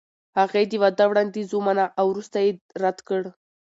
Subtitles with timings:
[0.37, 2.51] هغې د واده وړاندیز ومانه او وروسته یې
[2.83, 3.21] رد کړ.